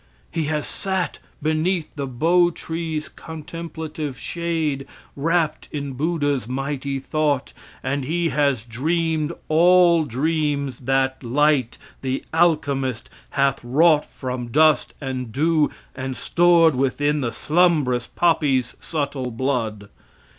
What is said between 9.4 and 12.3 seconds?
all dreams that light, the